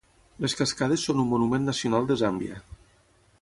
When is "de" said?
2.13-2.19